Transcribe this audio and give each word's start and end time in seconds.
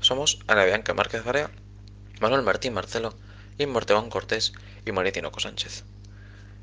Somos 0.00 0.40
Ana 0.48 0.64
Bianca 0.64 0.92
Márquez 0.92 1.22
Barea, 1.24 1.50
Manuel 2.20 2.42
Martín 2.42 2.74
Marcelo, 2.74 3.14
Inmorteón 3.58 4.10
Cortés 4.10 4.52
y 4.84 4.90
María 4.90 5.12
Tinoco 5.12 5.38
Sánchez. 5.38 5.84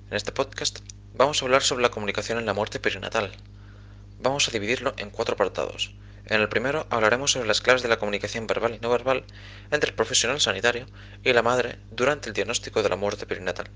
En 0.09 0.17
este 0.17 0.33
podcast 0.33 0.79
vamos 1.13 1.41
a 1.41 1.45
hablar 1.45 1.63
sobre 1.63 1.81
la 1.81 1.91
comunicación 1.91 2.39
en 2.39 2.45
la 2.45 2.53
muerte 2.53 2.81
perinatal. 2.81 3.31
Vamos 4.19 4.47
a 4.47 4.51
dividirlo 4.51 4.93
en 4.97 5.11
cuatro 5.11 5.35
apartados. 5.35 5.95
En 6.25 6.41
el 6.41 6.49
primero 6.49 6.87
hablaremos 6.89 7.31
sobre 7.31 7.47
las 7.47 7.61
claves 7.61 7.83
de 7.83 7.89
la 7.89 7.99
comunicación 7.99 8.47
verbal 8.47 8.75
y 8.75 8.79
no 8.79 8.89
verbal 8.89 9.23
entre 9.71 9.91
el 9.91 9.95
profesional 9.95 10.41
sanitario 10.41 10.87
y 11.23 11.31
la 11.31 11.43
madre 11.43 11.79
durante 11.91 12.27
el 12.27 12.33
diagnóstico 12.33 12.83
de 12.83 12.89
la 12.89 12.97
muerte 12.97 13.25
perinatal. 13.25 13.69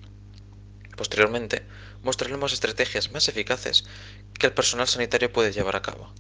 Posteriormente, 0.98 1.64
mostraremos 2.04 2.52
estrategias 2.52 3.12
más 3.12 3.30
eficaces 3.30 3.86
que 4.38 4.48
el 4.48 4.54
personal 4.54 4.88
sanitario 4.90 5.32
puede 5.32 5.54
llevar 5.54 5.78
a 5.78 5.82
cabo. 5.82 6.14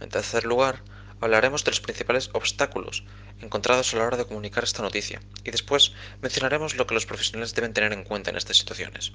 En 0.00 0.08
tercer 0.08 0.44
lugar, 0.44 0.82
hablaremos 1.20 1.64
de 1.64 1.70
los 1.70 1.80
principales 1.80 2.30
obstáculos 2.32 3.04
encontrados 3.40 3.92
a 3.92 3.98
la 3.98 4.04
hora 4.04 4.16
de 4.16 4.26
comunicar 4.26 4.64
esta 4.64 4.82
noticia 4.82 5.20
y 5.44 5.50
después 5.50 5.92
mencionaremos 6.22 6.76
lo 6.76 6.86
que 6.86 6.94
los 6.94 7.06
profesionales 7.06 7.54
deben 7.54 7.72
tener 7.72 7.92
en 7.92 8.04
cuenta 8.04 8.30
en 8.30 8.36
estas 8.36 8.56
situaciones. 8.56 9.12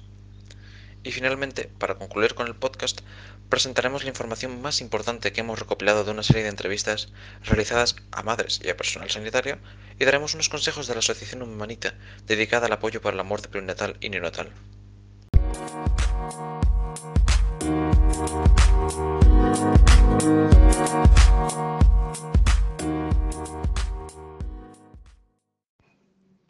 Y 1.02 1.12
finalmente, 1.12 1.70
para 1.78 1.96
concluir 1.96 2.34
con 2.34 2.46
el 2.46 2.54
podcast, 2.54 3.02
presentaremos 3.50 4.04
la 4.04 4.08
información 4.08 4.62
más 4.62 4.80
importante 4.80 5.32
que 5.32 5.42
hemos 5.42 5.58
recopilado 5.58 6.02
de 6.02 6.10
una 6.10 6.22
serie 6.22 6.44
de 6.44 6.48
entrevistas 6.48 7.12
realizadas 7.42 7.96
a 8.10 8.22
madres 8.22 8.60
y 8.64 8.70
a 8.70 8.76
personal 8.76 9.10
sanitario 9.10 9.58
y 9.98 10.04
daremos 10.06 10.34
unos 10.34 10.48
consejos 10.48 10.86
de 10.86 10.94
la 10.94 11.00
Asociación 11.00 11.42
Humanita 11.42 11.94
dedicada 12.26 12.66
al 12.66 12.72
apoyo 12.72 13.02
para 13.02 13.18
la 13.18 13.22
muerte 13.22 13.50
perinatal 13.50 13.98
y 14.00 14.08
neonatal. 14.08 14.50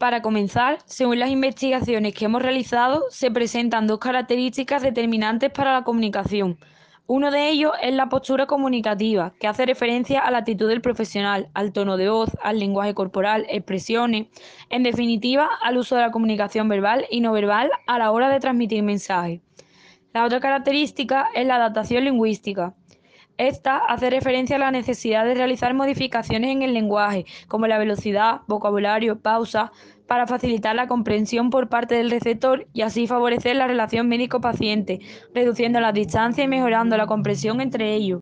Para 0.05 0.21
comenzar, 0.21 0.81
según 0.85 1.19
las 1.19 1.31
investigaciones 1.31 2.13
que 2.13 2.27
hemos 2.27 2.43
realizado, 2.43 3.05
se 3.09 3.31
presentan 3.31 3.87
dos 3.87 4.01
características 4.01 4.83
determinantes 4.83 5.51
para 5.51 5.73
la 5.73 5.83
comunicación. 5.83 6.59
Uno 7.07 7.31
de 7.31 7.49
ellos 7.49 7.73
es 7.83 7.95
la 7.95 8.11
postura 8.11 8.45
comunicativa, 8.45 9.33
que 9.41 9.47
hace 9.47 9.65
referencia 9.65 10.21
a 10.21 10.31
la 10.31 10.41
actitud 10.41 10.69
del 10.69 10.83
profesional, 10.83 11.49
al 11.55 11.73
tono 11.73 11.97
de 11.97 12.11
voz, 12.11 12.29
al 12.43 12.59
lenguaje 12.59 12.93
corporal, 12.93 13.47
expresiones, 13.49 14.27
en 14.69 14.83
definitiva, 14.83 15.49
al 15.63 15.79
uso 15.79 15.97
de 15.97 16.03
la 16.03 16.11
comunicación 16.11 16.69
verbal 16.69 17.07
y 17.11 17.23
no 17.23 17.33
verbal 17.33 17.71
a 17.87 17.99
la 17.99 18.11
hora 18.11 18.29
de 18.29 18.41
transmitir 18.41 18.83
mensajes. 18.83 19.41
La 20.13 20.27
otra 20.27 20.39
característica 20.39 21.31
es 21.35 21.47
la 21.47 21.55
adaptación 21.55 22.05
lingüística. 22.05 22.75
Esta 23.37 23.79
hace 23.79 24.11
referencia 24.11 24.55
a 24.55 24.61
la 24.61 24.71
necesidad 24.71 25.25
de 25.25 25.35
realizar 25.35 25.75
modificaciones 25.75 26.51
en 26.51 26.63
el 26.63 26.73
lenguaje, 26.73 27.25
como 27.49 27.67
la 27.67 27.79
velocidad, 27.79 28.43
vocabulario, 28.47 29.19
pausa, 29.19 29.73
para 30.07 30.27
facilitar 30.27 30.75
la 30.77 30.87
comprensión 30.87 31.51
por 31.51 31.69
parte 31.69 31.95
del 31.95 32.11
receptor 32.11 32.67
y 32.73 32.83
así 32.83 33.07
favorecer 33.07 33.57
la 33.57 33.67
relación 33.67 34.09
médico-paciente, 34.09 35.01
reduciendo 35.35 35.81
la 35.81 35.93
distancia 35.93 36.45
y 36.45 36.49
mejorando 36.49 36.97
la 36.97 37.07
comprensión 37.07 37.61
entre 37.61 37.95
ellos. 37.95 38.21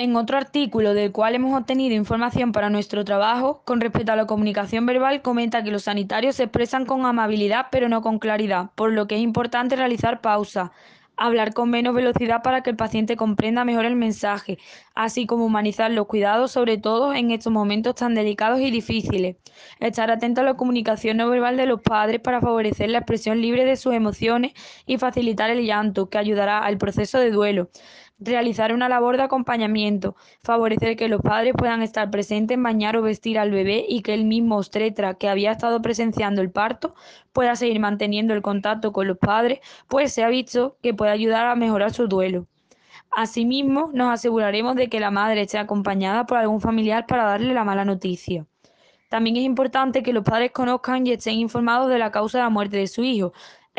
En 0.00 0.14
otro 0.14 0.36
artículo 0.36 0.94
del 0.94 1.10
cual 1.10 1.34
hemos 1.34 1.58
obtenido 1.60 1.96
información 1.96 2.52
para 2.52 2.70
nuestro 2.70 3.04
trabajo, 3.04 3.62
con 3.64 3.80
respecto 3.80 4.12
a 4.12 4.16
la 4.16 4.26
comunicación 4.26 4.86
verbal, 4.86 5.22
comenta 5.22 5.64
que 5.64 5.72
los 5.72 5.82
sanitarios 5.82 6.36
se 6.36 6.44
expresan 6.44 6.86
con 6.86 7.04
amabilidad 7.04 7.66
pero 7.72 7.88
no 7.88 8.00
con 8.00 8.20
claridad, 8.20 8.70
por 8.76 8.92
lo 8.92 9.08
que 9.08 9.16
es 9.16 9.22
importante 9.22 9.74
realizar 9.74 10.20
pausas, 10.20 10.70
hablar 11.18 11.52
con 11.54 11.70
menos 11.70 11.94
velocidad 11.94 12.42
para 12.42 12.62
que 12.62 12.70
el 12.70 12.76
paciente 12.76 13.16
comprenda 13.16 13.64
mejor 13.64 13.84
el 13.84 13.96
mensaje, 13.96 14.58
así 14.94 15.26
como 15.26 15.44
humanizar 15.46 15.90
los 15.90 16.06
cuidados, 16.06 16.52
sobre 16.52 16.78
todo 16.78 17.12
en 17.14 17.30
estos 17.30 17.52
momentos 17.52 17.94
tan 17.96 18.14
delicados 18.14 18.60
y 18.60 18.70
difíciles. 18.70 19.36
Estar 19.80 20.10
atento 20.10 20.40
a 20.40 20.44
la 20.44 20.54
comunicación 20.54 21.16
no 21.18 21.28
verbal 21.28 21.56
de 21.56 21.66
los 21.66 21.80
padres 21.82 22.20
para 22.20 22.40
favorecer 22.40 22.90
la 22.90 22.98
expresión 22.98 23.40
libre 23.40 23.64
de 23.64 23.76
sus 23.76 23.94
emociones 23.94 24.52
y 24.86 24.98
facilitar 24.98 25.50
el 25.50 25.64
llanto, 25.66 26.08
que 26.08 26.18
ayudará 26.18 26.58
al 26.60 26.78
proceso 26.78 27.18
de 27.18 27.30
duelo 27.30 27.70
realizar 28.18 28.72
una 28.72 28.88
labor 28.88 29.16
de 29.16 29.22
acompañamiento, 29.22 30.16
favorecer 30.42 30.96
que 30.96 31.08
los 31.08 31.22
padres 31.22 31.54
puedan 31.56 31.82
estar 31.82 32.10
presentes 32.10 32.56
en 32.56 32.62
bañar 32.62 32.96
o 32.96 33.02
vestir 33.02 33.38
al 33.38 33.50
bebé 33.50 33.84
y 33.88 34.02
que 34.02 34.14
el 34.14 34.24
mismo 34.24 34.56
obstetra 34.56 35.14
que 35.14 35.28
había 35.28 35.52
estado 35.52 35.80
presenciando 35.82 36.42
el 36.42 36.50
parto 36.50 36.94
pueda 37.32 37.56
seguir 37.56 37.80
manteniendo 37.80 38.34
el 38.34 38.42
contacto 38.42 38.92
con 38.92 39.06
los 39.06 39.18
padres, 39.18 39.60
pues 39.88 40.12
se 40.12 40.24
ha 40.24 40.28
visto 40.28 40.76
que 40.82 40.94
puede 40.94 41.12
ayudar 41.12 41.46
a 41.46 41.54
mejorar 41.54 41.92
su 41.92 42.08
duelo. 42.08 42.46
Asimismo, 43.10 43.90
nos 43.94 44.12
aseguraremos 44.12 44.76
de 44.76 44.88
que 44.88 45.00
la 45.00 45.10
madre 45.10 45.42
esté 45.42 45.58
acompañada 45.58 46.26
por 46.26 46.38
algún 46.38 46.60
familiar 46.60 47.06
para 47.06 47.24
darle 47.24 47.54
la 47.54 47.64
mala 47.64 47.84
noticia. 47.84 48.46
También 49.08 49.36
es 49.36 49.44
importante 49.44 50.02
que 50.02 50.12
los 50.12 50.24
padres 50.24 50.52
conozcan 50.52 51.06
y 51.06 51.12
estén 51.12 51.34
informados 51.34 51.88
de 51.88 51.98
la 51.98 52.10
causa 52.10 52.38
de 52.38 52.44
la 52.44 52.50
muerte 52.50 52.76
de 52.76 52.86
su 52.86 53.02
hijo, 53.02 53.32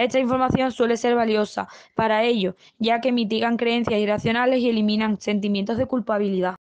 esta 0.04 0.20
información 0.20 0.72
suele 0.72 0.98
ser 0.98 1.16
valiosa 1.16 1.68
para 1.96 2.24
ellos, 2.24 2.56
ya 2.78 3.02
que 3.02 3.12
mitigan 3.12 3.58
creencias 3.58 4.00
irracionales 4.00 4.60
y 4.60 4.70
eliminan 4.70 5.20
sentimientos 5.20 5.78
de 5.78 5.86
culpabilidad. 5.88 6.56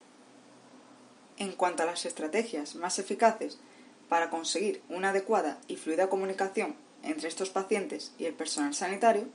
En 1.37 1.51
cuanto 1.51 1.83
a 1.83 1.85
las 1.85 2.05
estrategias 2.05 2.75
más 2.75 2.97
eficaces 2.97 3.59
para 4.07 4.29
conseguir 4.29 4.81
una 4.89 5.09
adecuada 5.09 5.59
y 5.67 5.75
fluida 5.75 6.07
comunicación 6.07 6.75
entre 7.03 7.27
estos 7.27 7.49
pacientes 7.49 8.13
y 8.17 8.25
el 8.25 8.33
personal 8.33 8.73
sanitario, 8.73 9.27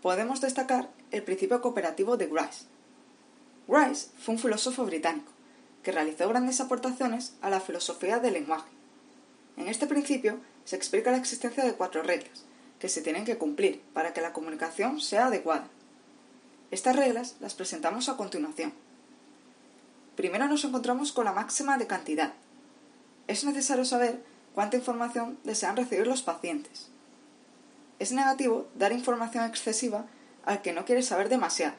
podemos 0.00 0.40
destacar 0.40 0.88
el 1.10 1.22
principio 1.22 1.60
cooperativo 1.60 2.16
de 2.16 2.28
Grice. 2.28 2.66
Grice 3.66 4.10
fue 4.18 4.34
un 4.34 4.40
filósofo 4.40 4.84
británico 4.84 5.32
que 5.82 5.92
realizó 5.92 6.28
grandes 6.28 6.60
aportaciones 6.60 7.34
a 7.42 7.50
la 7.50 7.60
filosofía 7.60 8.18
del 8.18 8.34
lenguaje. 8.34 8.70
En 9.56 9.68
este 9.68 9.86
principio 9.86 10.38
se 10.64 10.76
explica 10.76 11.10
la 11.10 11.16
existencia 11.16 11.64
de 11.64 11.74
cuatro 11.74 12.02
reglas, 12.02 12.44
que 12.80 12.88
se 12.88 13.02
tienen 13.02 13.24
que 13.24 13.38
cumplir 13.38 13.82
para 13.92 14.12
que 14.12 14.22
la 14.22 14.32
comunicación 14.32 15.00
sea 15.00 15.26
adecuada. 15.26 15.68
Estas 16.70 16.96
reglas 16.96 17.36
las 17.38 17.54
presentamos 17.54 18.08
a 18.08 18.16
continuación. 18.16 18.72
Primero 20.16 20.48
nos 20.48 20.64
encontramos 20.64 21.12
con 21.12 21.26
la 21.26 21.32
máxima 21.32 21.76
de 21.76 21.86
cantidad. 21.86 22.32
Es 23.26 23.44
necesario 23.44 23.84
saber 23.84 24.24
cuánta 24.54 24.78
información 24.78 25.38
desean 25.44 25.76
recibir 25.76 26.06
los 26.06 26.22
pacientes. 26.22 26.88
Es 27.98 28.12
negativo 28.12 28.66
dar 28.74 28.92
información 28.92 29.44
excesiva 29.44 30.06
al 30.44 30.62
que 30.62 30.72
no 30.72 30.86
quiere 30.86 31.02
saber 31.02 31.28
demasiado, 31.28 31.74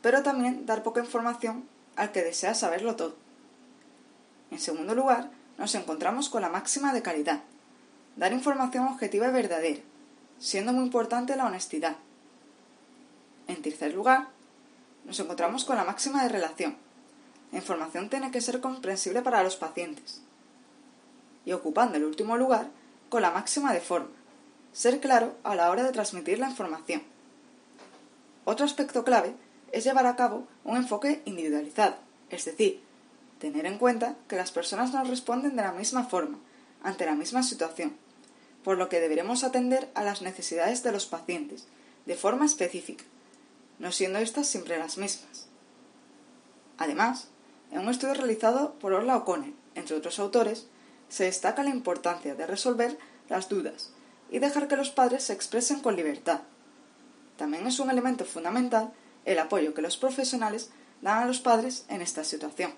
pero 0.00 0.22
también 0.22 0.64
dar 0.64 0.82
poca 0.82 1.00
información 1.00 1.68
al 1.94 2.10
que 2.10 2.22
desea 2.22 2.54
saberlo 2.54 2.96
todo. 2.96 3.16
En 4.50 4.60
segundo 4.60 4.94
lugar, 4.94 5.30
nos 5.58 5.74
encontramos 5.74 6.30
con 6.30 6.40
la 6.40 6.48
máxima 6.48 6.94
de 6.94 7.02
calidad. 7.02 7.42
Dar 8.16 8.32
información 8.32 8.86
objetiva 8.86 9.28
y 9.28 9.32
verdadera 9.32 9.82
siendo 10.42 10.72
muy 10.72 10.82
importante 10.82 11.36
la 11.36 11.46
honestidad. 11.46 11.94
En 13.46 13.62
tercer 13.62 13.94
lugar, 13.94 14.26
nos 15.04 15.20
encontramos 15.20 15.64
con 15.64 15.76
la 15.76 15.84
máxima 15.84 16.24
de 16.24 16.30
relación. 16.30 16.76
La 17.52 17.58
información 17.58 18.10
tiene 18.10 18.32
que 18.32 18.40
ser 18.40 18.60
comprensible 18.60 19.22
para 19.22 19.44
los 19.44 19.54
pacientes. 19.54 20.20
Y 21.44 21.52
ocupando 21.52 21.96
el 21.96 22.04
último 22.04 22.36
lugar, 22.36 22.66
con 23.08 23.22
la 23.22 23.30
máxima 23.30 23.72
de 23.72 23.80
forma. 23.80 24.10
Ser 24.72 24.98
claro 24.98 25.36
a 25.44 25.54
la 25.54 25.70
hora 25.70 25.84
de 25.84 25.92
transmitir 25.92 26.40
la 26.40 26.50
información. 26.50 27.04
Otro 28.44 28.66
aspecto 28.66 29.04
clave 29.04 29.36
es 29.70 29.84
llevar 29.84 30.06
a 30.06 30.16
cabo 30.16 30.48
un 30.64 30.76
enfoque 30.76 31.22
individualizado, 31.24 31.94
es 32.30 32.44
decir, 32.46 32.82
tener 33.38 33.64
en 33.66 33.78
cuenta 33.78 34.16
que 34.26 34.36
las 34.36 34.50
personas 34.50 34.92
no 34.92 35.04
responden 35.04 35.54
de 35.54 35.62
la 35.62 35.72
misma 35.72 36.02
forma 36.02 36.38
ante 36.82 37.06
la 37.06 37.14
misma 37.14 37.44
situación 37.44 38.01
por 38.64 38.78
lo 38.78 38.88
que 38.88 39.00
deberemos 39.00 39.44
atender 39.44 39.90
a 39.94 40.04
las 40.04 40.22
necesidades 40.22 40.82
de 40.82 40.92
los 40.92 41.06
pacientes 41.06 41.66
de 42.06 42.14
forma 42.14 42.46
específica, 42.46 43.04
no 43.78 43.92
siendo 43.92 44.18
estas 44.18 44.46
siempre 44.46 44.78
las 44.78 44.98
mismas. 44.98 45.46
Además, 46.78 47.28
en 47.70 47.80
un 47.80 47.88
estudio 47.88 48.14
realizado 48.14 48.74
por 48.74 48.92
Orla 48.92 49.16
O'Connell, 49.16 49.54
entre 49.74 49.96
otros 49.96 50.18
autores, 50.18 50.66
se 51.08 51.24
destaca 51.24 51.62
la 51.62 51.70
importancia 51.70 52.34
de 52.34 52.46
resolver 52.46 52.98
las 53.28 53.48
dudas 53.48 53.90
y 54.30 54.38
dejar 54.38 54.68
que 54.68 54.76
los 54.76 54.90
padres 54.90 55.24
se 55.24 55.32
expresen 55.32 55.80
con 55.80 55.96
libertad. 55.96 56.40
También 57.36 57.66
es 57.66 57.78
un 57.80 57.90
elemento 57.90 58.24
fundamental 58.24 58.92
el 59.24 59.38
apoyo 59.38 59.74
que 59.74 59.82
los 59.82 59.96
profesionales 59.96 60.70
dan 61.00 61.22
a 61.22 61.26
los 61.26 61.40
padres 61.40 61.84
en 61.88 62.02
esta 62.02 62.24
situación. 62.24 62.72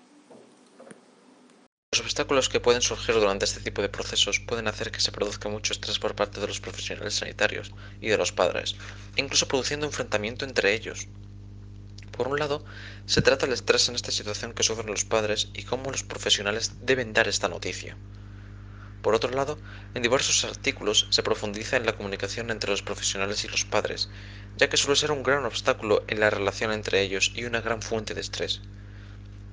Los 1.94 2.00
obstáculos 2.00 2.48
que 2.48 2.58
pueden 2.58 2.82
surgir 2.82 3.14
durante 3.14 3.44
este 3.44 3.60
tipo 3.60 3.80
de 3.80 3.88
procesos 3.88 4.40
pueden 4.40 4.66
hacer 4.66 4.90
que 4.90 4.98
se 4.98 5.12
produzca 5.12 5.48
mucho 5.48 5.72
estrés 5.72 6.00
por 6.00 6.16
parte 6.16 6.40
de 6.40 6.48
los 6.48 6.58
profesionales 6.58 7.14
sanitarios 7.14 7.70
y 8.00 8.08
de 8.08 8.18
los 8.18 8.32
padres, 8.32 8.74
incluso 9.14 9.46
produciendo 9.46 9.86
enfrentamiento 9.86 10.44
entre 10.44 10.74
ellos. 10.74 11.06
Por 12.10 12.26
un 12.26 12.40
lado, 12.40 12.64
se 13.06 13.22
trata 13.22 13.46
el 13.46 13.52
estrés 13.52 13.88
en 13.88 13.94
esta 13.94 14.10
situación 14.10 14.54
que 14.54 14.64
sufren 14.64 14.88
los 14.88 15.04
padres 15.04 15.50
y 15.54 15.62
cómo 15.62 15.92
los 15.92 16.02
profesionales 16.02 16.72
deben 16.80 17.12
dar 17.12 17.28
esta 17.28 17.46
noticia. 17.46 17.96
Por 19.00 19.14
otro 19.14 19.30
lado, 19.30 19.56
en 19.94 20.02
diversos 20.02 20.44
artículos 20.44 21.06
se 21.10 21.22
profundiza 21.22 21.76
en 21.76 21.86
la 21.86 21.96
comunicación 21.96 22.50
entre 22.50 22.72
los 22.72 22.82
profesionales 22.82 23.44
y 23.44 23.48
los 23.48 23.64
padres, 23.64 24.08
ya 24.56 24.68
que 24.68 24.76
suele 24.76 24.96
ser 24.96 25.12
un 25.12 25.22
gran 25.22 25.44
obstáculo 25.44 26.02
en 26.08 26.18
la 26.18 26.30
relación 26.30 26.72
entre 26.72 27.02
ellos 27.02 27.30
y 27.36 27.44
una 27.44 27.60
gran 27.60 27.82
fuente 27.82 28.14
de 28.14 28.20
estrés. 28.20 28.62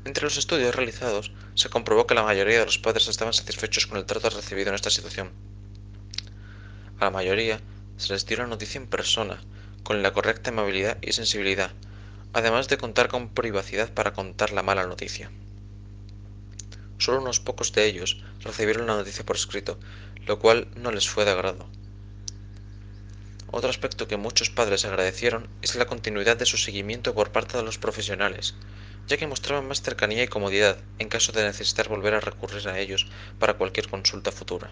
Entre 0.06 0.24
los 0.24 0.38
estudios 0.38 0.74
realizados 0.74 1.32
se 1.56 1.70
comprobó 1.70 2.08
que 2.08 2.16
la 2.16 2.24
mayoría 2.24 2.60
de 2.60 2.66
los 2.66 2.78
padres 2.78 3.08
estaban 3.08 3.34
satisfechos 3.34 3.88
con 3.88 3.98
el 3.98 4.06
trato 4.06 4.30
recibido 4.30 4.70
en 4.70 4.76
esta 4.76 4.90
situación. 4.90 5.32
A 7.00 7.06
la 7.06 7.12
mayoría 7.12 7.60
se 7.98 8.14
les 8.14 8.26
dio 8.26 8.38
la 8.38 8.48
noticia 8.48 8.80
en 8.80 8.88
persona, 8.88 9.42
con 9.84 10.02
la 10.04 10.14
correcta 10.14 10.52
amabilidad 10.52 10.98
y 11.02 11.14
sensibilidad, 11.14 11.72
además 12.34 12.68
de 12.68 12.78
contar 12.78 13.08
con 13.08 13.30
privacidad 13.30 13.94
para 13.94 14.14
contar 14.14 14.54
la 14.54 14.64
mala 14.64 14.88
noticia. 14.88 15.32
Solo 16.98 17.22
unos 17.22 17.40
pocos 17.40 17.74
de 17.74 17.86
ellos 17.86 18.24
recibieron 18.42 18.88
la 18.88 18.96
noticia 18.96 19.26
por 19.26 19.36
escrito, 19.36 19.80
lo 20.28 20.40
cual 20.40 20.68
no 20.76 20.92
les 20.92 21.10
fue 21.10 21.26
de 21.26 21.32
agrado. 21.32 21.68
Otro 23.54 23.70
aspecto 23.70 24.08
que 24.08 24.18
muchos 24.18 24.50
padres 24.50 24.86
agradecieron 24.86 25.50
es 25.62 25.76
la 25.76 25.88
continuidad 25.88 26.38
de 26.38 26.46
su 26.46 26.58
seguimiento 26.58 27.14
por 27.14 27.32
parte 27.32 27.58
de 27.58 27.64
los 27.64 27.78
profesionales, 27.78 28.56
ya 29.12 29.18
que 29.18 29.28
mostraban 29.28 29.68
más 29.68 29.82
cercanía 29.82 30.24
y 30.24 30.30
comodidad 30.30 30.78
en 30.98 31.10
caso 31.10 31.34
de 31.34 31.44
necesitar 31.44 31.90
volver 31.90 32.14
a 32.14 32.22
recurrir 32.22 32.66
a 32.70 32.80
ellos 32.80 33.08
para 33.40 33.56
cualquier 33.56 33.90
consulta 33.90 34.32
futura. 34.32 34.72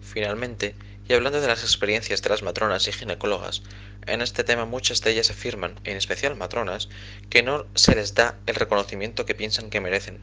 Finalmente, 0.00 0.76
y 1.08 1.14
hablando 1.14 1.40
de 1.40 1.48
las 1.48 1.64
experiencias 1.64 2.22
de 2.22 2.28
las 2.28 2.44
matronas 2.44 2.86
y 2.86 2.92
ginecólogas, 2.92 3.64
en 4.06 4.20
este 4.22 4.44
tema 4.44 4.66
muchas 4.66 5.00
de 5.00 5.10
ellas 5.10 5.32
afirman, 5.32 5.80
en 5.82 5.96
especial 5.96 6.36
matronas, 6.36 6.88
que 7.28 7.42
no 7.42 7.66
se 7.74 7.96
les 7.96 8.14
da 8.14 8.38
el 8.46 8.54
reconocimiento 8.54 9.26
que 9.26 9.34
piensan 9.34 9.68
que 9.68 9.80
merecen. 9.80 10.20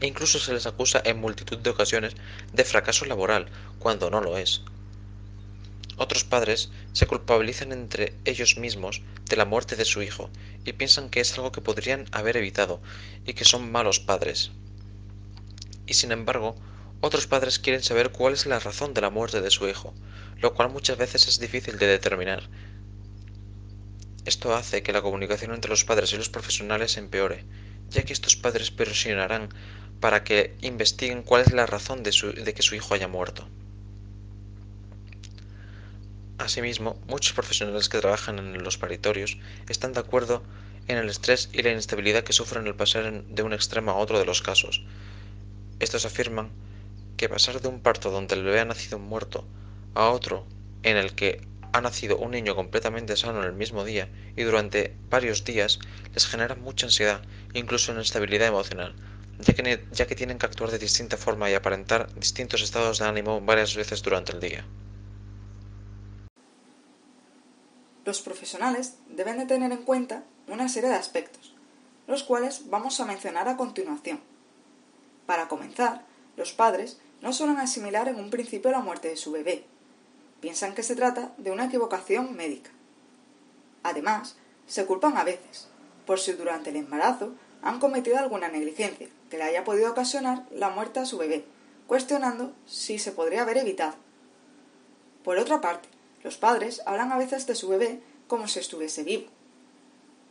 E 0.00 0.06
incluso 0.06 0.38
se 0.38 0.52
les 0.52 0.66
acusa 0.66 1.02
en 1.04 1.18
multitud 1.18 1.58
de 1.58 1.70
ocasiones 1.70 2.14
de 2.52 2.64
fracaso 2.64 3.04
laboral, 3.04 3.48
cuando 3.80 4.10
no 4.10 4.20
lo 4.20 4.38
es. 4.38 4.62
Otros 5.98 6.24
padres 6.24 6.70
se 6.92 7.06
culpabilizan 7.06 7.72
entre 7.72 8.14
ellos 8.26 8.58
mismos 8.58 9.02
de 9.24 9.36
la 9.36 9.46
muerte 9.46 9.76
de 9.76 9.86
su 9.86 10.02
hijo 10.02 10.30
y 10.64 10.74
piensan 10.74 11.08
que 11.08 11.20
es 11.20 11.34
algo 11.34 11.52
que 11.52 11.62
podrían 11.62 12.04
haber 12.12 12.36
evitado 12.36 12.82
y 13.24 13.32
que 13.32 13.44
son 13.44 13.72
malos 13.72 13.98
padres. 13.98 14.50
Y 15.86 15.94
sin 15.94 16.12
embargo, 16.12 16.54
otros 17.00 17.26
padres 17.26 17.58
quieren 17.58 17.82
saber 17.82 18.10
cuál 18.10 18.34
es 18.34 18.44
la 18.44 18.58
razón 18.58 18.92
de 18.92 19.00
la 19.00 19.10
muerte 19.10 19.40
de 19.40 19.50
su 19.50 19.68
hijo, 19.68 19.94
lo 20.38 20.54
cual 20.54 20.70
muchas 20.70 20.98
veces 20.98 21.28
es 21.28 21.40
difícil 21.40 21.78
de 21.78 21.86
determinar. 21.86 22.48
Esto 24.26 24.54
hace 24.54 24.82
que 24.82 24.92
la 24.92 25.02
comunicación 25.02 25.54
entre 25.54 25.70
los 25.70 25.84
padres 25.84 26.12
y 26.12 26.16
los 26.16 26.28
profesionales 26.28 26.96
empeore, 26.96 27.44
ya 27.88 28.02
que 28.02 28.12
estos 28.12 28.36
padres 28.36 28.70
presionarán 28.70 29.48
para 30.00 30.24
que 30.24 30.56
investiguen 30.60 31.22
cuál 31.22 31.42
es 31.42 31.52
la 31.52 31.64
razón 31.64 32.02
de, 32.02 32.10
de 32.10 32.54
que 32.54 32.62
su 32.62 32.74
hijo 32.74 32.92
haya 32.92 33.08
muerto. 33.08 33.48
Asimismo, 36.38 37.00
muchos 37.08 37.32
profesionales 37.32 37.88
que 37.88 37.98
trabajan 37.98 38.38
en 38.38 38.62
los 38.62 38.76
paritorios 38.76 39.38
están 39.68 39.94
de 39.94 40.00
acuerdo 40.00 40.42
en 40.86 40.98
el 40.98 41.08
estrés 41.08 41.48
y 41.52 41.62
la 41.62 41.72
inestabilidad 41.72 42.24
que 42.24 42.32
sufren 42.32 42.66
al 42.66 42.76
pasar 42.76 43.24
de 43.24 43.42
un 43.42 43.52
extremo 43.52 43.90
a 43.90 43.96
otro 43.96 44.18
de 44.18 44.26
los 44.26 44.42
casos. 44.42 44.84
Estos 45.80 46.04
afirman 46.04 46.50
que 47.16 47.28
pasar 47.28 47.60
de 47.60 47.68
un 47.68 47.80
parto 47.80 48.10
donde 48.10 48.34
el 48.34 48.44
bebé 48.44 48.60
ha 48.60 48.64
nacido 48.66 48.98
muerto 48.98 49.44
a 49.94 50.10
otro 50.10 50.46
en 50.82 50.98
el 50.98 51.14
que 51.14 51.40
ha 51.72 51.80
nacido 51.80 52.18
un 52.18 52.30
niño 52.30 52.54
completamente 52.54 53.16
sano 53.16 53.40
en 53.40 53.46
el 53.46 53.52
mismo 53.52 53.84
día 53.84 54.08
y 54.36 54.42
durante 54.42 54.94
varios 55.10 55.44
días 55.44 55.78
les 56.14 56.26
genera 56.26 56.54
mucha 56.54 56.86
ansiedad, 56.86 57.22
incluso 57.54 57.92
inestabilidad 57.92 58.48
emocional, 58.48 58.94
ya 59.38 59.54
que, 59.54 59.84
ya 59.90 60.06
que 60.06 60.14
tienen 60.14 60.38
que 60.38 60.46
actuar 60.46 60.70
de 60.70 60.78
distinta 60.78 61.16
forma 61.16 61.50
y 61.50 61.54
aparentar 61.54 62.14
distintos 62.14 62.62
estados 62.62 62.98
de 62.98 63.06
ánimo 63.06 63.40
varias 63.40 63.74
veces 63.74 64.02
durante 64.02 64.32
el 64.32 64.40
día. 64.40 64.64
Los 68.06 68.22
profesionales 68.22 68.94
deben 69.08 69.36
de 69.36 69.46
tener 69.46 69.72
en 69.72 69.82
cuenta 69.82 70.22
una 70.46 70.68
serie 70.68 70.88
de 70.88 70.94
aspectos, 70.94 71.52
los 72.06 72.22
cuales 72.22 72.70
vamos 72.70 73.00
a 73.00 73.04
mencionar 73.04 73.48
a 73.48 73.56
continuación. 73.56 74.20
Para 75.26 75.48
comenzar, 75.48 76.04
los 76.36 76.52
padres 76.52 77.00
no 77.20 77.32
suelen 77.32 77.58
asimilar 77.58 78.06
en 78.06 78.20
un 78.20 78.30
principio 78.30 78.70
la 78.70 78.78
muerte 78.78 79.08
de 79.08 79.16
su 79.16 79.32
bebé. 79.32 79.64
Piensan 80.40 80.76
que 80.76 80.84
se 80.84 80.94
trata 80.94 81.32
de 81.36 81.50
una 81.50 81.64
equivocación 81.64 82.36
médica. 82.36 82.70
Además, 83.82 84.36
se 84.68 84.86
culpan 84.86 85.16
a 85.16 85.24
veces, 85.24 85.66
por 86.06 86.20
si 86.20 86.32
durante 86.34 86.70
el 86.70 86.76
embarazo 86.76 87.34
han 87.60 87.80
cometido 87.80 88.18
alguna 88.18 88.46
negligencia 88.46 89.08
que 89.30 89.36
le 89.36 89.42
haya 89.42 89.64
podido 89.64 89.90
ocasionar 89.90 90.44
la 90.52 90.70
muerte 90.70 91.00
a 91.00 91.06
su 91.06 91.18
bebé, 91.18 91.44
cuestionando 91.88 92.52
si 92.66 93.00
se 93.00 93.10
podría 93.10 93.42
haber 93.42 93.56
evitado. 93.56 93.96
Por 95.24 95.38
otra 95.38 95.60
parte, 95.60 95.88
los 96.26 96.38
padres 96.38 96.82
hablan 96.86 97.12
a 97.12 97.18
veces 97.18 97.46
de 97.46 97.54
su 97.54 97.68
bebé 97.68 98.00
como 98.26 98.48
si 98.48 98.58
estuviese 98.58 99.04
vivo. 99.04 99.28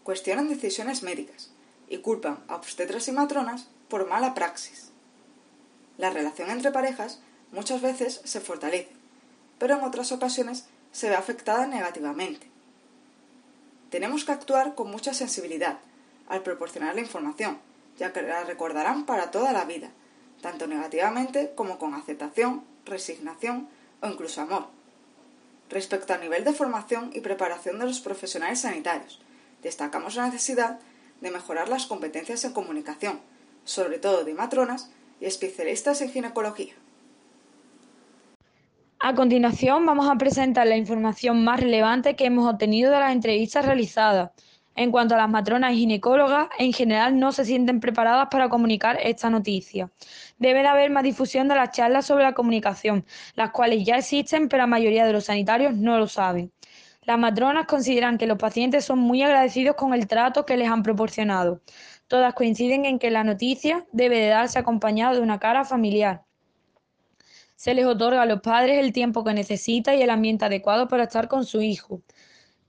Cuestionan 0.03 0.50
decisiones 0.50 1.03
médicas 1.03 1.51
y 1.88 2.00
culpan 2.00 2.44
a 2.50 2.56
obstetras 2.57 3.07
y 3.07 3.13
matronas 3.13 3.69
por 3.88 4.06
mala 4.06 4.33
praxis. 4.33 4.92
La 5.97 6.09
relación 6.09 6.50
entre 6.50 6.74
parejas 6.74 7.21
muchas 7.53 7.81
veces 7.81 8.19
se 8.25 8.42
fortalece, 8.42 8.92
pero 9.57 9.77
en 9.77 9.86
otras 9.86 10.12
ocasiones 10.12 10.65
se 10.92 11.07
ve 11.07 11.15
afectada 11.15 11.65
negativamente. 11.65 12.45
Tenemos 13.89 14.25
que 14.25 14.33
actuar 14.33 14.75
con 14.75 14.92
mucha 14.92 15.13
sensibilidad 15.13 15.80
al 16.27 16.44
proporcionar 16.44 16.94
la 16.95 17.01
información, 17.07 17.57
ya 17.97 18.12
que 18.12 18.21
la 18.21 18.44
recordarán 18.44 19.06
para 19.06 19.31
toda 19.31 19.53
la 19.53 19.63
vida, 19.63 19.92
tanto 20.42 20.68
negativamente 20.68 21.53
como 21.56 21.80
con 21.80 21.94
aceptación, 21.94 22.65
resignación 22.83 23.69
o 24.01 24.09
incluso 24.09 24.42
amor. 24.42 24.75
Respecto 25.70 26.14
al 26.14 26.22
nivel 26.22 26.44
de 26.44 26.54
formación 26.54 27.12
y 27.14 27.22
preparación 27.22 27.80
de 27.80 27.86
los 27.86 28.00
profesionales 28.00 28.62
sanitarios, 28.62 29.20
destacamos 29.64 30.16
la 30.16 30.28
necesidad 30.28 30.80
de 31.22 31.32
mejorar 31.32 31.70
las 31.70 31.88
competencias 31.88 32.44
en 32.44 32.54
comunicación, 32.54 33.20
sobre 33.64 33.98
todo 33.98 34.24
de 34.24 34.34
matronas 34.34 34.92
y 35.20 35.26
especialistas 35.26 36.02
en 36.02 36.12
ginecología. 36.12 36.74
A 39.00 39.14
continuación 39.14 39.86
vamos 39.86 40.10
a 40.10 40.16
presentar 40.16 40.68
la 40.68 40.78
información 40.78 41.44
más 41.44 41.60
relevante 41.60 42.16
que 42.16 42.26
hemos 42.26 42.52
obtenido 42.52 42.92
de 42.92 43.00
las 43.00 43.12
entrevistas 43.12 43.66
realizadas. 43.66 44.32
En 44.75 44.92
cuanto 44.92 45.16
a 45.16 45.18
las 45.18 45.30
matronas 45.30 45.72
y 45.72 45.77
ginecólogas, 45.77 46.50
en 46.60 46.74
general 46.74 47.18
no 47.18 47.31
se 47.31 47.45
sienten 47.45 47.80
preparadas 47.80 48.27
para 48.30 48.50
comunicar 48.50 49.00
esta 49.01 49.30
noticia. 49.30 49.89
Debe 50.38 50.63
de 50.63 50.68
haber 50.68 50.92
más 50.92 51.04
difusión 51.04 51.48
de 51.48 51.56
las 51.56 51.72
charlas 51.72 52.06
sobre 52.06 52.25
la 52.25 52.33
comunicación, 52.33 53.06
las 53.36 53.51
cuales 53.51 53.86
ya 53.86 53.98
existen, 53.98 54.50
pero 54.50 54.63
la 54.63 54.68
mayoría 54.68 55.06
de 55.06 55.13
los 55.13 55.25
sanitarios 55.25 55.74
no 55.75 55.98
lo 55.98 56.07
saben. 56.07 56.51
Las 57.04 57.18
matronas 57.18 57.68
consideran 57.68 58.18
que 58.18 58.27
los 58.27 58.38
pacientes 58.38 58.83
son 58.83 59.00
muy 59.00 59.22
agradecidos 59.22 59.75
con 59.77 59.94
el 59.94 60.07
trato 60.07 60.45
que 60.45 60.57
les 60.57 60.69
han 60.69 60.83
proporcionado. 60.83 61.61
Todas 62.07 62.33
coinciden 62.33 62.83
en 62.83 63.00
que 63.00 63.11
la 63.11 63.23
noticia 63.23 63.85
debe 63.94 64.19
de 64.19 64.28
darse 64.28 64.59
acompañada 64.59 65.14
de 65.14 65.21
una 65.21 65.40
cara 65.40 65.64
familiar. 65.64 66.23
Se 67.56 67.73
les 67.73 67.85
otorga 67.85 68.23
a 68.23 68.26
los 68.26 68.42
padres 68.42 68.83
el 68.83 68.92
tiempo 68.92 69.23
que 69.23 69.33
necesita 69.33 69.95
y 69.95 70.02
el 70.02 70.09
ambiente 70.09 70.45
adecuado 70.45 70.90
para 70.90 71.04
estar 71.04 71.30
con 71.30 71.45
su 71.45 71.61
hijo. 71.61 72.02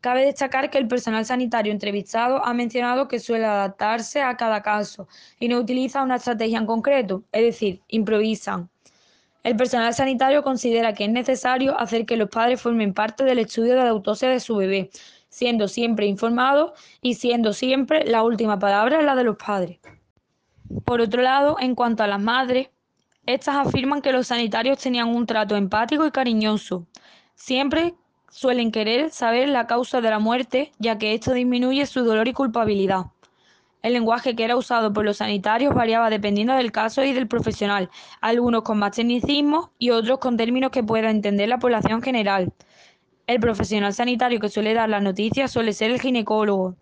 Cabe 0.01 0.25
destacar 0.25 0.71
que 0.71 0.79
el 0.79 0.87
personal 0.87 1.25
sanitario 1.25 1.73
entrevistado 1.73 2.45
ha 2.45 2.53
mencionado 2.55 3.09
que 3.09 3.19
suele 3.19 3.45
adaptarse 3.45 4.23
a 4.23 4.37
cada 4.37 4.63
caso 4.63 5.09
y 5.41 5.49
no 5.49 5.59
utiliza 5.59 6.03
una 6.03 6.17
estrategia 6.17 6.59
en 6.59 6.67
concreto, 6.67 7.25
es 7.33 7.43
decir, 7.43 7.83
improvisan. 7.89 8.69
El 9.43 9.57
personal 9.57 9.95
sanitario 9.95 10.43
considera 10.43 10.93
que 10.93 11.05
es 11.05 11.11
necesario 11.11 11.79
hacer 11.79 12.05
que 12.05 12.17
los 12.17 12.29
padres 12.29 12.61
formen 12.61 12.93
parte 12.93 13.25
del 13.25 13.39
estudio 13.39 13.75
de 13.75 13.85
la 13.85 13.91
autopsia 13.91 14.29
de 14.29 14.41
su 14.41 14.57
bebé, 14.57 14.91
siendo 15.29 15.69
siempre 15.69 16.07
informados 16.07 16.73
y 17.01 17.15
siendo 17.15 17.53
siempre 17.53 18.05
la 18.05 18.23
última 18.23 18.59
palabra 18.59 19.03
la 19.03 19.15
de 19.15 19.25
los 19.25 19.37
padres. 19.37 19.79
Por 20.85 21.01
otro 21.01 21.23
lado, 21.23 21.57
en 21.61 21.75
cuanto 21.75 22.03
a 22.03 22.07
las 22.09 22.21
madres, 22.21 22.71
estas 23.25 23.57
afirman 23.67 24.03
que 24.03 24.13
los 24.13 24.29
sanitarios 24.29 24.79
tenían 24.79 25.09
un 25.09 25.27
trato 25.27 25.57
empático 25.57 26.07
y 26.07 26.11
cariñoso, 26.11 26.87
siempre 27.35 27.95
suelen 28.37 28.71
querer 28.71 29.09
saber 29.13 29.49
la 29.49 29.67
causa 29.67 30.03
de 30.03 30.11
la 30.11 30.19
muerte, 30.19 30.71
ya 30.79 30.99
que 30.99 31.15
esto 31.15 31.33
disminuye 31.33 31.87
su 31.87 32.05
dolor 32.05 32.29
y 32.29 32.35
culpabilidad. 32.35 33.07
El 33.81 33.95
lenguaje 33.95 34.37
que 34.37 34.45
era 34.45 34.57
usado 34.57 34.93
por 34.93 35.07
los 35.07 35.17
sanitarios 35.17 35.75
variaba 35.75 36.11
dependiendo 36.11 36.53
del 36.53 36.71
caso 36.71 37.03
y 37.03 37.15
del 37.15 37.29
profesional, 37.29 37.89
algunos 38.21 38.63
con 38.63 38.79
más 38.79 38.95
tecnicismo 38.95 39.71
y 39.79 39.89
otros 39.89 40.19
con 40.19 40.37
términos 40.37 40.71
que 40.71 40.83
pueda 40.83 41.09
entender 41.09 41.49
la 41.49 41.59
población 41.59 42.03
general. 42.03 42.53
El 43.27 43.41
profesional 43.41 43.95
sanitario 43.95 44.39
que 44.39 44.51
suele 44.51 44.75
dar 44.75 44.91
las 44.91 45.03
noticias 45.03 45.51
suele 45.51 45.73
ser 45.73 45.91
el 45.91 46.01
ginecólogo. 46.01 46.77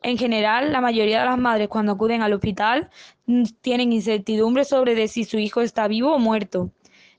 En 0.00 0.16
general, 0.16 0.70
la 0.70 0.80
mayoría 0.80 1.18
de 1.18 1.26
las 1.26 1.38
madres 1.38 1.66
cuando 1.66 1.90
acuden 1.90 2.22
al 2.22 2.34
hospital 2.34 2.88
mm, 3.26 3.42
tienen 3.62 3.92
incertidumbre 3.92 4.64
sobre 4.64 5.08
si 5.08 5.24
su 5.24 5.38
hijo 5.40 5.60
está 5.60 5.88
vivo 5.88 6.14
o 6.14 6.20
muerto. 6.20 6.70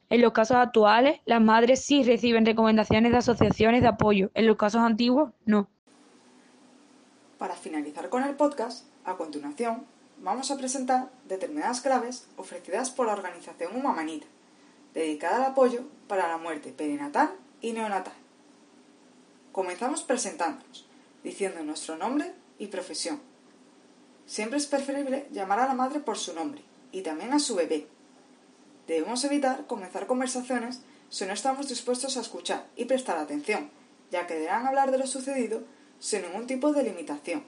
En 0.10 0.22
los 0.22 0.34
casos 0.34 0.58
actuales, 0.58 1.20
las 1.26 1.42
madres 1.42 1.84
sí 1.84 2.04
reciben 2.04 2.46
recomendaciones 2.46 3.12
de 3.12 3.18
asociaciones 3.18 3.82
de 3.82 3.88
apoyo. 3.88 4.30
En 4.34 4.46
los 4.46 4.58
casos 4.58 4.82
antiguos, 4.82 5.32
no. 5.46 5.68
Para 7.38 7.56
finalizar 7.56 8.10
con 8.10 8.24
el 8.24 8.36
podcast, 8.36 8.86
a 9.04 9.16
continuación, 9.16 9.84
vamos 10.22 10.52
a 10.52 10.58
presentar 10.58 11.10
determinadas 11.28 11.82
claves 11.82 12.28
ofrecidas 12.38 12.92
por 12.92 13.08
la 13.08 13.14
organización 13.14 13.76
Humamanita, 13.76 14.28
dedicada 14.94 15.38
al 15.38 15.52
apoyo 15.52 15.82
para 16.08 16.28
la 16.28 16.38
muerte 16.38 16.72
perinatal 16.72 17.32
y 17.62 17.74
neonatal. 17.74 18.14
Comenzamos 19.52 20.04
presentándonos, 20.04 20.86
diciendo 21.24 21.64
nuestro 21.64 21.98
nombre 21.98 22.34
y 22.60 22.68
profesión. 22.68 23.20
Siempre 24.26 24.58
es 24.58 24.68
preferible 24.68 25.28
llamar 25.32 25.60
a 25.60 25.68
la 25.68 25.74
madre 25.74 26.00
por 26.00 26.18
su 26.18 26.34
nombre 26.34 26.62
y 26.92 27.02
también 27.02 27.34
a 27.34 27.40
su 27.40 27.56
bebé. 27.56 27.88
Debemos 28.88 29.24
evitar 29.24 29.66
comenzar 29.68 30.08
conversaciones 30.08 30.82
si 31.10 31.26
no 31.26 31.34
estamos 31.34 31.70
dispuestos 31.70 32.18
a 32.18 32.22
escuchar 32.22 32.66
y 32.76 32.86
prestar 32.86 33.18
atención, 33.18 33.70
ya 34.12 34.28
que 34.28 34.36
deberán 34.36 34.68
hablar 34.68 34.92
de 34.92 34.98
lo 34.98 35.08
sucedido 35.08 35.64
sin 36.00 36.22
ningún 36.22 36.48
tipo 36.48 36.72
de 36.72 36.84
limitación. 36.84 37.44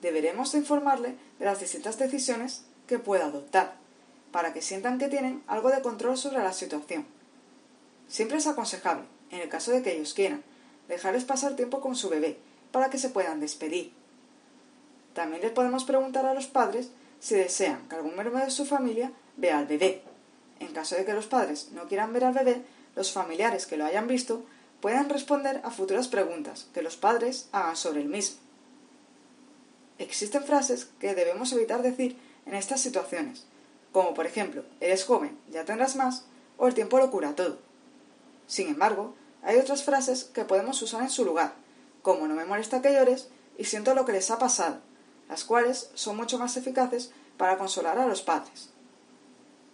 Deberemos 0.00 0.54
informarle 0.54 1.16
de 1.38 1.44
las 1.44 1.60
distintas 1.60 1.98
decisiones 1.98 2.64
que 2.86 2.98
pueda 2.98 3.26
adoptar, 3.26 3.76
para 4.32 4.52
que 4.52 4.62
sientan 4.62 4.98
que 4.98 5.08
tienen 5.08 5.42
algo 5.46 5.70
de 5.70 5.82
control 5.82 6.16
sobre 6.16 6.38
la 6.38 6.52
situación. 6.52 7.06
Siempre 8.08 8.38
es 8.38 8.46
aconsejable, 8.46 9.04
en 9.30 9.40
el 9.40 9.48
caso 9.48 9.70
de 9.70 9.82
que 9.82 9.94
ellos 9.94 10.14
quieran, 10.14 10.42
dejarles 10.88 11.24
pasar 11.24 11.54
tiempo 11.54 11.80
con 11.80 11.94
su 11.94 12.08
bebé, 12.08 12.38
para 12.72 12.90
que 12.90 12.98
se 12.98 13.10
puedan 13.10 13.40
despedir. 13.40 13.92
También 15.14 15.42
les 15.42 15.52
podemos 15.52 15.84
preguntar 15.84 16.24
a 16.26 16.34
los 16.34 16.46
padres 16.46 16.90
si 17.18 17.34
desean 17.34 17.88
que 17.88 17.96
algún 17.96 18.14
miembro 18.14 18.38
de 18.38 18.50
su 18.50 18.64
familia 18.64 19.12
vea 19.36 19.58
al 19.58 19.66
bebé. 19.66 20.02
En 20.58 20.72
caso 20.72 20.96
de 20.96 21.04
que 21.04 21.14
los 21.14 21.26
padres 21.26 21.70
no 21.72 21.88
quieran 21.88 22.12
ver 22.12 22.24
al 22.24 22.34
bebé, 22.34 22.62
los 22.96 23.12
familiares 23.12 23.66
que 23.66 23.76
lo 23.76 23.84
hayan 23.84 24.06
visto 24.06 24.44
pueden 24.80 25.08
responder 25.08 25.60
a 25.64 25.70
futuras 25.70 26.08
preguntas 26.08 26.68
que 26.74 26.82
los 26.82 26.96
padres 26.96 27.48
hagan 27.52 27.76
sobre 27.76 28.00
el 28.00 28.08
mismo. 28.08 28.38
Existen 29.98 30.44
frases 30.44 30.88
que 30.98 31.14
debemos 31.14 31.52
evitar 31.52 31.82
decir 31.82 32.16
en 32.46 32.54
estas 32.54 32.80
situaciones, 32.80 33.44
como 33.92 34.14
por 34.14 34.26
ejemplo, 34.26 34.64
eres 34.80 35.04
joven, 35.04 35.38
ya 35.50 35.64
tendrás 35.64 35.96
más, 35.96 36.24
o 36.56 36.66
el 36.66 36.74
tiempo 36.74 36.98
lo 36.98 37.10
cura 37.10 37.34
todo. 37.34 37.58
Sin 38.46 38.68
embargo, 38.68 39.14
hay 39.42 39.58
otras 39.58 39.84
frases 39.84 40.24
que 40.24 40.44
podemos 40.44 40.80
usar 40.82 41.02
en 41.02 41.10
su 41.10 41.24
lugar, 41.24 41.54
como 42.02 42.26
no 42.26 42.34
me 42.34 42.44
molesta 42.44 42.82
que 42.82 42.92
llores 42.92 43.28
y 43.58 43.64
siento 43.64 43.94
lo 43.94 44.04
que 44.04 44.12
les 44.12 44.30
ha 44.30 44.38
pasado, 44.38 44.78
las 45.28 45.44
cuales 45.44 45.90
son 45.94 46.16
mucho 46.16 46.38
más 46.38 46.56
eficaces 46.56 47.12
para 47.36 47.58
consolar 47.58 47.98
a 47.98 48.06
los 48.06 48.22
padres. 48.22 48.70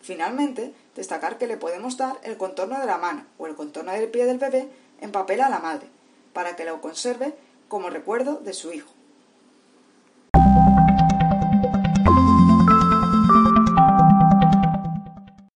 Finalmente, 0.07 0.73
destacar 0.95 1.37
que 1.37 1.49
le 1.49 1.57
podemos 1.57 1.97
dar 1.97 2.17
el 2.23 2.37
contorno 2.37 2.79
de 2.79 2.87
la 2.87 2.97
mano 2.97 3.27
o 3.39 3.49
el 3.49 3.57
contorno 3.57 3.91
del 3.91 4.09
pie 4.09 4.25
del 4.25 4.39
bebé 4.39 4.69
en 5.01 5.11
papel 5.11 5.41
a 5.41 5.49
la 5.49 5.59
madre, 5.59 5.89
para 6.33 6.55
que 6.55 6.65
lo 6.65 6.81
conserve 6.81 7.35
como 7.67 7.91
recuerdo 7.91 8.37
de 8.37 8.53
su 8.53 8.73
hijo. 8.73 8.96